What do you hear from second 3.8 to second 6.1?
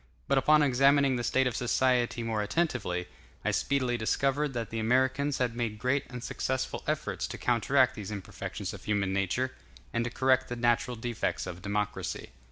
discovered that the Americans had made great